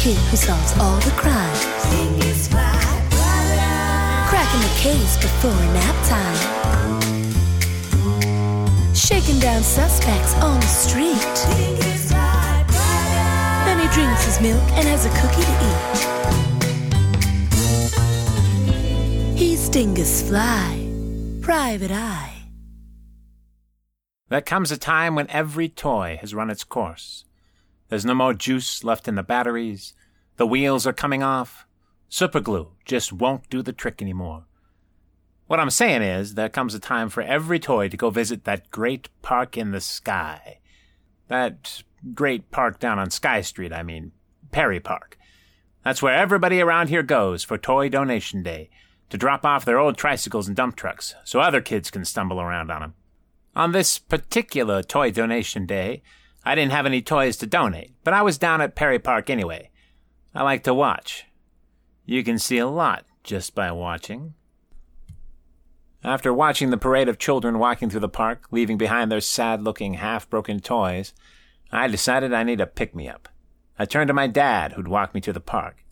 [0.00, 1.64] kid who solves all the crimes.
[4.30, 6.40] Cracking the case before nap time.
[8.94, 11.36] Shaking down suspects on the street.
[13.66, 15.52] Then he drinks his milk and has a cookie to
[19.28, 19.38] eat.
[19.38, 20.88] He's Dingus Fly,
[21.42, 22.44] Private Eye.
[24.30, 27.26] There comes a time when every toy has run its course.
[27.90, 29.94] There's no more juice left in the batteries.
[30.36, 31.66] The wheels are coming off.
[32.08, 34.44] Superglue just won't do the trick anymore.
[35.48, 38.70] What I'm saying is, there comes a time for every toy to go visit that
[38.70, 40.60] great park in the sky.
[41.26, 41.82] That
[42.14, 44.12] great park down on Sky Street, I mean,
[44.52, 45.18] Perry Park.
[45.84, 48.70] That's where everybody around here goes for Toy Donation Day,
[49.08, 52.70] to drop off their old tricycles and dump trucks so other kids can stumble around
[52.70, 52.94] on 'em.
[53.56, 56.02] On this particular toy donation day,
[56.44, 59.70] I didn't have any toys to donate, but I was down at Perry Park anyway.
[60.34, 61.26] I like to watch.
[62.06, 64.34] You can see a lot just by watching.
[66.02, 69.94] After watching the parade of children walking through the park, leaving behind their sad looking,
[69.94, 71.12] half broken toys,
[71.70, 73.28] I decided I need a pick me up.
[73.78, 75.84] I turned to my dad, who'd walked me to the park.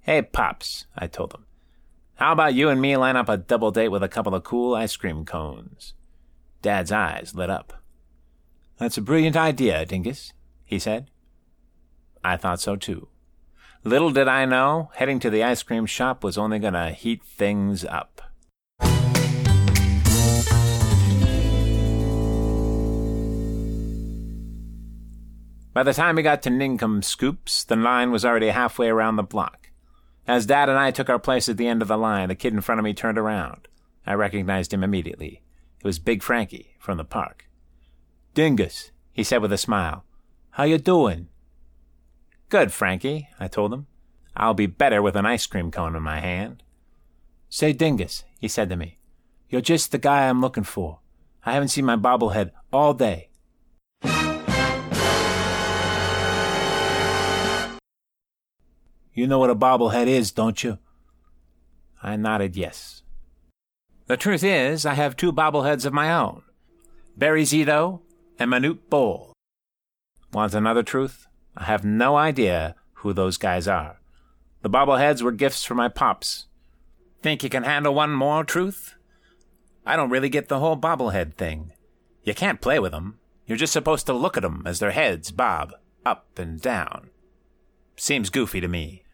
[0.00, 1.44] Hey, Pops, I told him.
[2.14, 4.74] How about you and me line up a double date with a couple of cool
[4.74, 5.92] ice cream cones?
[6.62, 7.82] Dad's eyes lit up.
[8.78, 10.32] That's a brilliant idea, Dingus,
[10.64, 11.10] he said.
[12.22, 13.08] I thought so too.
[13.84, 17.22] Little did I know, heading to the ice cream shop was only going to heat
[17.22, 18.20] things up.
[25.72, 29.22] By the time we got to Ninkum Scoops, the line was already halfway around the
[29.22, 29.70] block.
[30.26, 32.52] As Dad and I took our place at the end of the line, the kid
[32.52, 33.68] in front of me turned around.
[34.06, 35.42] I recognized him immediately.
[35.78, 37.45] It was Big Frankie from the park.
[38.36, 40.04] Dingus, he said with a smile.
[40.50, 41.28] How you doing?
[42.50, 43.86] Good, Frankie, I told him.
[44.36, 46.62] I'll be better with an ice cream cone in my hand.
[47.48, 48.98] Say, Dingus, he said to me.
[49.48, 50.98] You're just the guy I'm looking for.
[51.46, 53.30] I haven't seen my bobblehead all day.
[59.14, 60.76] You know what a bobblehead is, don't you?
[62.02, 63.02] I nodded yes.
[64.08, 66.42] The truth is, I have two bobbleheads of my own
[67.16, 68.02] Barry Zito
[68.38, 69.32] and Manute Bol.
[70.32, 71.26] Want another truth?
[71.56, 74.00] I have no idea who those guys are.
[74.62, 76.46] The bobbleheads were gifts for my pops.
[77.22, 78.94] Think you can handle one more truth?
[79.86, 81.72] I don't really get the whole bobblehead thing.
[82.24, 83.18] You can't play with them.
[83.46, 85.72] You're just supposed to look at them as their heads bob
[86.04, 87.10] up and down.
[87.96, 89.04] Seems goofy to me.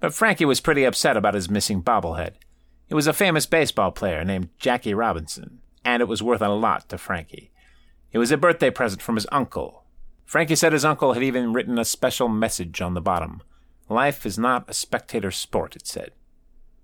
[0.00, 2.34] But Frankie was pretty upset about his missing bobblehead.
[2.88, 6.88] It was a famous baseball player named Jackie Robinson, and it was worth a lot
[6.88, 7.51] to Frankie.
[8.12, 9.84] It was a birthday present from his uncle.
[10.24, 13.42] Frankie said his uncle had even written a special message on the bottom.
[13.88, 16.12] Life is not a spectator sport, it said.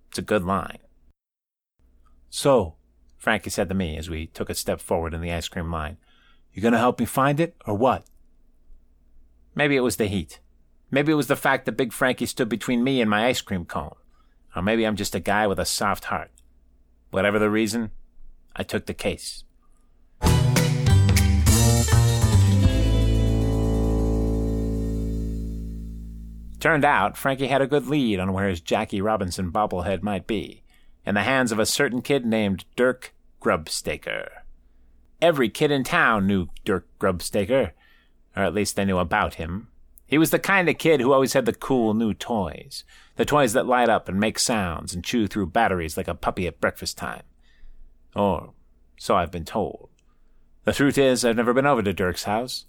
[0.09, 0.79] It's a good line.
[2.31, 2.77] So,
[3.17, 5.99] Frankie said to me as we took a step forward in the ice cream line,
[6.53, 8.05] you gonna help me find it, or what?
[9.55, 10.41] Maybe it was the heat.
[10.91, 13.65] Maybe it was the fact that Big Frankie stood between me and my ice cream
[13.65, 13.95] cone.
[14.57, 16.31] Or maybe I'm just a guy with a soft heart.
[17.11, 17.91] Whatever the reason,
[18.57, 19.45] I took the case.
[26.61, 30.65] Turned out, Frankie had a good lead on where his Jackie Robinson bobblehead might be,
[31.07, 34.29] in the hands of a certain kid named Dirk Grubstaker.
[35.23, 37.73] Every kid in town knew Dirk Grubstaker,
[38.37, 39.69] or at least they knew about him.
[40.07, 42.85] He was the kind of kid who always had the cool new toys,
[43.17, 46.47] the toys that light up and make sounds and chew through batteries like a puppy
[46.47, 47.23] at breakfast time.
[48.17, 48.55] Or
[48.97, 49.91] so I've been told.
[50.65, 52.65] The truth is, I've never been over to Dirk's house,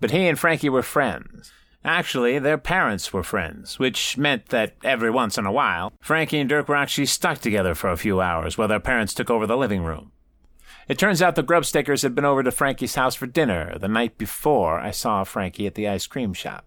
[0.00, 1.52] but he and Frankie were friends.
[1.84, 6.48] Actually, their parents were friends, which meant that every once in a while, Frankie and
[6.48, 9.56] Dirk were actually stuck together for a few hours while their parents took over the
[9.56, 10.12] living room.
[10.88, 14.16] It turns out the Grubstakers had been over to Frankie's house for dinner the night
[14.16, 16.66] before I saw Frankie at the ice cream shop.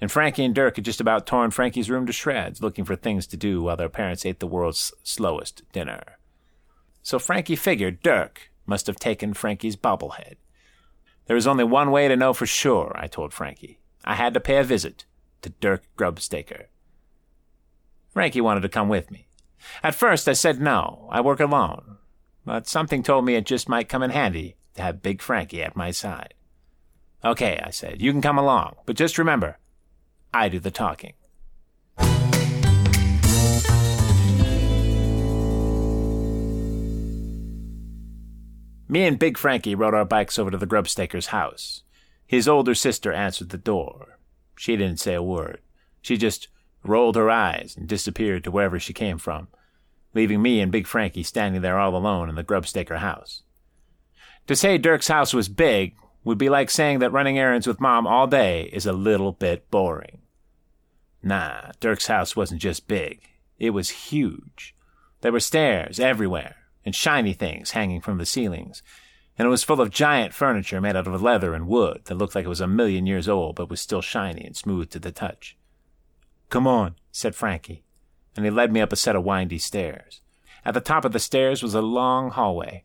[0.00, 3.26] And Frankie and Dirk had just about torn Frankie's room to shreds, looking for things
[3.26, 6.18] to do while their parents ate the world's slowest dinner.
[7.02, 10.36] So Frankie figured Dirk must have taken Frankie's bobblehead.
[11.26, 13.77] There was only one way to know for sure, I told Frankie.
[14.04, 15.04] I had to pay a visit
[15.42, 16.66] to Dirk Grubstaker.
[18.10, 19.26] Frankie wanted to come with me.
[19.82, 21.98] At first I said no, I work alone,
[22.44, 25.76] but something told me it just might come in handy to have Big Frankie at
[25.76, 26.34] my side.
[27.24, 29.58] Okay, I said, you can come along, but just remember,
[30.32, 31.14] I do the talking.
[38.90, 41.82] Me and Big Frankie rode our bikes over to the Grubstaker's house.
[42.28, 44.18] His older sister answered the door.
[44.54, 45.62] She didn't say a word.
[46.02, 46.48] She just
[46.84, 49.48] rolled her eyes and disappeared to wherever she came from,
[50.12, 53.44] leaving me and Big Frankie standing there all alone in the Grubstaker house.
[54.46, 58.06] To say Dirk's house was big would be like saying that running errands with Mom
[58.06, 60.18] all day is a little bit boring.
[61.22, 63.22] Nah, Dirk's house wasn't just big,
[63.58, 64.74] it was huge.
[65.22, 68.82] There were stairs everywhere, and shiny things hanging from the ceilings,
[69.38, 72.34] and it was full of giant furniture made out of leather and wood that looked
[72.34, 75.12] like it was a million years old but was still shiny and smooth to the
[75.12, 75.56] touch.
[76.50, 77.84] Come on, said Frankie,
[78.34, 80.22] and he led me up a set of windy stairs.
[80.64, 82.82] At the top of the stairs was a long hallway.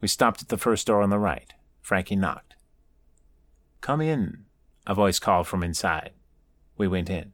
[0.00, 1.52] We stopped at the first door on the right.
[1.80, 2.54] Frankie knocked.
[3.80, 4.44] Come in,
[4.86, 6.12] a voice called from inside.
[6.76, 7.32] We went in.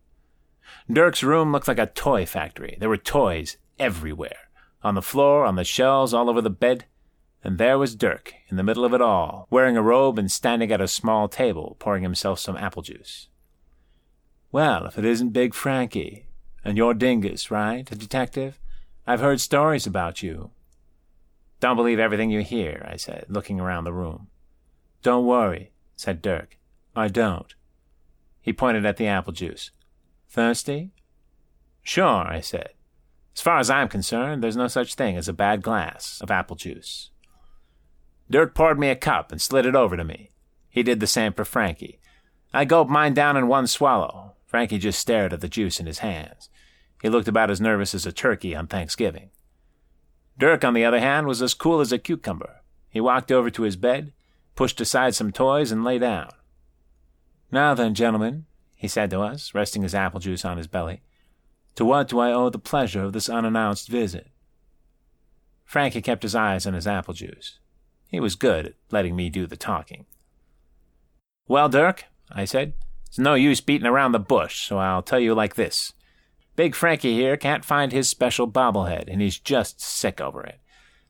[0.90, 2.76] Dirk's room looked like a toy factory.
[2.80, 4.48] There were toys everywhere
[4.82, 6.84] on the floor, on the shelves, all over the bed.
[7.44, 10.72] And there was Dirk, in the middle of it all, wearing a robe and standing
[10.72, 13.28] at a small table, pouring himself some apple juice.
[14.50, 16.26] Well, if it isn't Big Frankie.
[16.64, 18.58] And you're Dingus, right, a detective?
[19.06, 20.52] I've heard stories about you.
[21.60, 24.28] Don't believe everything you hear, I said, looking around the room.
[25.02, 26.56] Don't worry, said Dirk.
[26.96, 27.54] I don't.
[28.40, 29.70] He pointed at the apple juice.
[30.30, 30.92] Thirsty?
[31.82, 32.70] Sure, I said.
[33.36, 36.56] As far as I'm concerned, there's no such thing as a bad glass of apple
[36.56, 37.10] juice.
[38.34, 40.32] Dirk poured me a cup and slid it over to me.
[40.68, 42.00] He did the same for Frankie.
[42.52, 44.32] I gulped mine down in one swallow.
[44.44, 46.48] Frankie just stared at the juice in his hands.
[47.00, 49.30] He looked about as nervous as a turkey on Thanksgiving.
[50.36, 52.62] Dirk, on the other hand, was as cool as a cucumber.
[52.90, 54.12] He walked over to his bed,
[54.56, 56.30] pushed aside some toys, and lay down.
[57.52, 61.02] Now then, gentlemen, he said to us, resting his apple juice on his belly,
[61.76, 64.26] to what do I owe the pleasure of this unannounced visit?
[65.64, 67.60] Frankie kept his eyes on his apple juice.
[68.08, 70.06] He was good at letting me do the talking.
[71.46, 72.74] Well, Dirk, I said,
[73.06, 75.92] it's no use beating around the bush, so I'll tell you like this.
[76.56, 80.60] Big Frankie here can't find his special bobblehead, and he's just sick over it.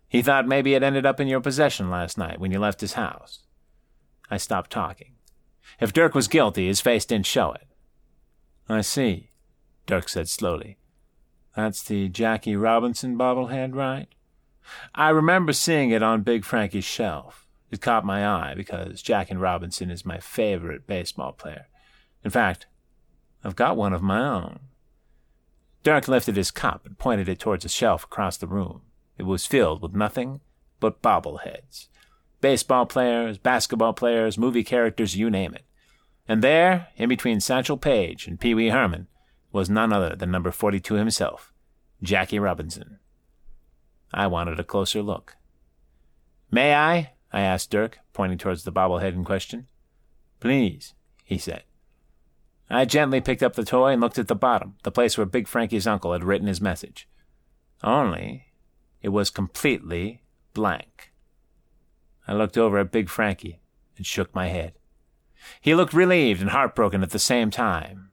[0.09, 2.95] He thought maybe it ended up in your possession last night when you left his
[2.95, 3.41] house.
[4.31, 5.15] I stopped talking.
[5.81, 7.67] If Dirk was guilty, his face didn't show it.
[8.69, 9.31] I see,
[9.87, 10.79] Dirk said slowly.
[11.57, 14.09] That's the Jackie Robinson bobblehead, right?
[14.95, 17.47] I remember seeing it on Big Frankie's shelf.
[17.71, 21.67] It caught my eye because Jackie Robinson is my favorite baseball player.
[22.25, 22.67] In fact,
[23.43, 24.61] I've got one of my own.
[25.83, 28.83] Dirk lifted his cup and pointed it towards a shelf across the room.
[29.19, 30.41] It was filled with nothing
[30.81, 31.89] but bobbleheads.
[32.41, 35.65] Baseball players, basketball players, movie characters, you name it.
[36.27, 39.09] And there, in between Satchel Paige and Pee Wee Herman,
[39.53, 41.53] was none other than number 42 himself,
[42.03, 42.99] Jackie Robinson.
[44.15, 45.37] I wanted a closer look.
[46.51, 47.11] May I?
[47.33, 49.67] I asked Dirk, pointing towards the bobblehead in question.
[50.39, 50.95] Please,
[51.25, 51.65] he said.
[52.71, 55.49] I gently picked up the toy and looked at the bottom, the place where Big
[55.49, 57.09] Frankie's uncle had written his message.
[57.83, 58.53] Only
[59.03, 60.23] it was completely
[60.55, 61.13] blank.
[62.29, 63.61] I looked over at Big Frankie
[63.97, 64.75] and shook my head.
[65.61, 68.13] He looked relieved and heartbroken at the same time.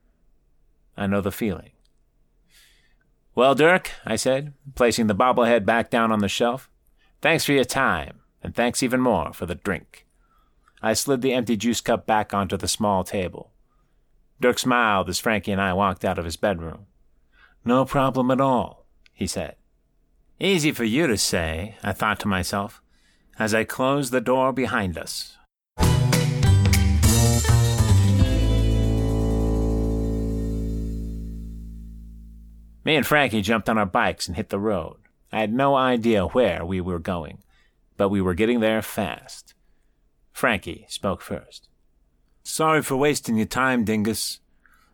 [0.98, 1.72] I know the feeling.
[3.42, 6.70] Well, Dirk, I said, placing the bobblehead back down on the shelf,
[7.24, 10.06] thanks for your time, and thanks even more for the drink.
[10.80, 13.50] I slid the empty juice cup back onto the small table.
[14.40, 16.86] Dirk smiled as Frankie and I walked out of his bedroom.
[17.66, 19.56] No problem at all, he said.
[20.40, 22.80] Easy for you to say, I thought to myself,
[23.40, 25.36] as I closed the door behind us.
[32.92, 34.98] Me and Frankie jumped on our bikes and hit the road.
[35.32, 37.38] I had no idea where we were going,
[37.96, 39.54] but we were getting there fast.
[40.34, 41.70] Frankie spoke first.
[42.44, 44.42] Sorry for wasting your time, Dingus.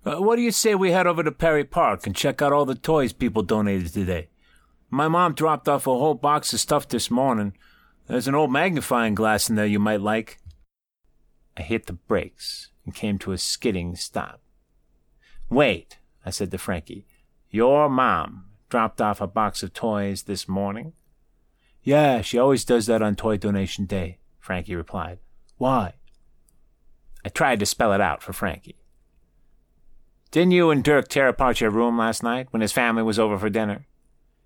[0.05, 2.65] Uh, what do you say we head over to Perry Park and check out all
[2.65, 4.29] the toys people donated today?
[4.91, 7.57] My mom dropped off a whole box of stuff this morning.
[8.05, 10.37] There's an old magnifying glass in there you might like.
[11.57, 14.39] I hit the brakes and came to a skidding stop.
[15.49, 17.07] Wait, I said to Frankie.
[17.49, 20.93] Your mom dropped off a box of toys this morning?
[21.81, 25.19] Yeah, she always does that on Toy Donation Day, Frankie replied.
[25.57, 25.93] Why?
[27.23, 28.75] I tried to spell it out for Frankie.
[30.31, 33.37] Didn't you and Dirk tear apart your room last night when his family was over
[33.37, 33.87] for dinner?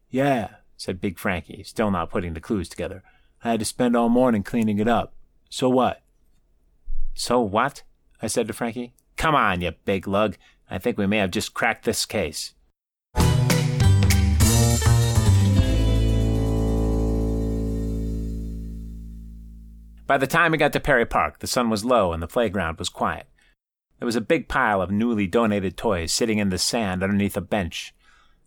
[0.09, 3.03] Yeah, said Big Frankie, still not putting the clues together.
[3.43, 5.15] I had to spend all morning cleaning it up.
[5.49, 6.03] So what?
[7.15, 7.81] So what?
[8.21, 8.93] I said to Frankie.
[9.17, 10.37] Come on, you big lug.
[10.69, 12.53] I think we may have just cracked this case.
[20.11, 22.77] By the time we got to Perry Park, the sun was low and the playground
[22.77, 23.27] was quiet.
[23.97, 27.39] There was a big pile of newly donated toys sitting in the sand underneath a
[27.39, 27.95] bench.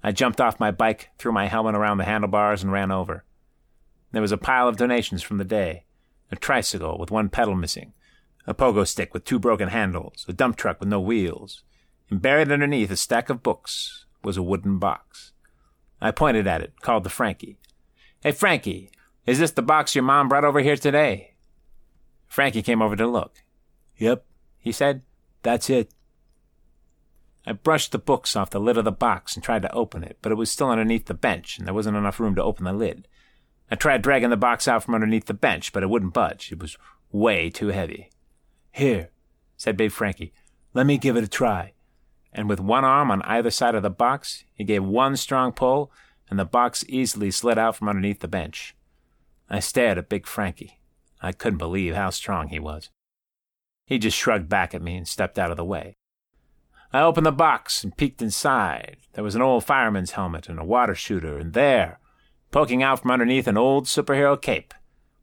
[0.03, 3.25] I jumped off my bike, threw my helmet around the handlebars, and ran over.
[4.13, 5.87] There was a pile of donations from the day
[6.31, 7.95] a tricycle with one pedal missing,
[8.47, 11.63] a pogo stick with two broken handles, a dump truck with no wheels,
[12.11, 15.33] and buried underneath a stack of books was a wooden box.
[15.99, 17.57] I pointed at it, called to Frankie.
[18.21, 18.91] Hey, Frankie,
[19.25, 21.31] is this the box your mom brought over here today?
[22.35, 23.45] Frankie came over to look.
[23.97, 24.25] Yep,
[24.59, 25.03] he said.
[25.45, 25.95] That's it.
[27.47, 30.19] I brushed the books off the lid of the box and tried to open it,
[30.21, 32.73] but it was still underneath the bench, and there wasn't enough room to open the
[32.73, 33.07] lid.
[33.71, 36.51] I tried dragging the box out from underneath the bench, but it wouldn't budge.
[36.51, 36.77] It was
[37.13, 38.11] way too heavy.
[38.73, 39.11] Here,
[39.57, 40.33] said Big Frankie,
[40.73, 41.75] let me give it a try.
[42.33, 45.93] And with one arm on either side of the box, he gave one strong pull,
[46.29, 48.75] and the box easily slid out from underneath the bench.
[49.49, 50.81] I stared at Big Frankie.
[51.25, 52.91] I couldn't believe how strong he was.
[53.87, 55.97] He just shrugged back at me and stepped out of the way.
[56.93, 58.99] I opened the box and peeked inside.
[59.15, 61.99] There was an old fireman's helmet and a water shooter, and there,
[62.51, 64.75] poking out from underneath an old superhero cape,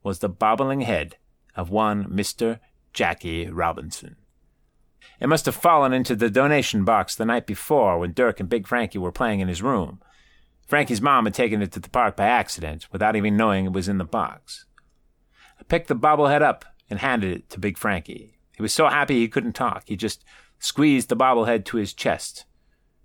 [0.02, 1.18] was the bobbling head
[1.54, 2.58] of one Mr.
[2.92, 4.16] Jackie Robinson.
[5.20, 8.66] It must have fallen into the donation box the night before when Dirk and Big
[8.66, 10.00] Frankie were playing in his room.
[10.66, 13.88] Frankie's mom had taken it to the park by accident, without even knowing it was
[13.88, 14.66] in the box.
[15.68, 18.34] Picked the bobblehead up and handed it to Big Frankie.
[18.56, 19.84] He was so happy he couldn't talk.
[19.86, 20.24] He just
[20.58, 22.44] squeezed the bobblehead to his chest.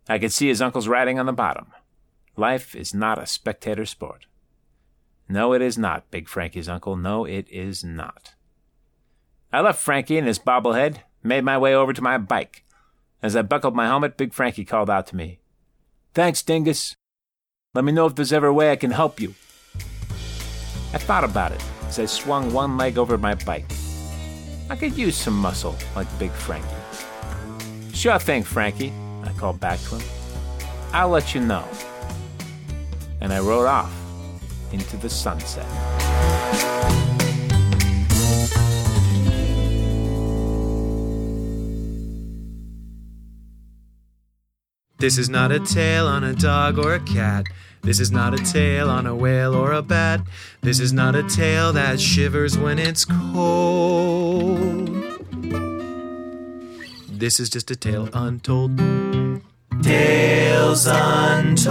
[0.10, 1.68] I could see his uncle's writing on the bottom.
[2.36, 4.26] Life is not a spectator sport.
[5.30, 6.96] No, it is not, Big Frankie's uncle.
[6.96, 8.36] No, it is not.
[9.52, 12.64] I left Frankie and his bobblehead, made my way over to my bike.
[13.22, 15.40] As I buckled my helmet, Big Frankie called out to me.
[16.14, 16.96] Thanks, Dingus.
[17.74, 19.34] Let me know if there's ever a way I can help you.
[20.94, 23.65] I thought about it as I swung one leg over my bike.
[24.70, 26.67] I could use some muscle like Big Frankie.
[27.94, 30.10] Sure thing, Frankie, I called back to him.
[30.94, 31.65] I'll let you know.
[33.22, 33.94] And I rode off
[34.72, 35.65] into the sunset.
[45.00, 47.46] This is not a tale on a dog or a cat.
[47.88, 50.20] This is not a tale on a whale or a bat.
[50.60, 54.89] This is not a tale that shivers when it's cold.
[57.10, 58.77] This is just a tale untold.
[59.82, 61.67] Tales Untold.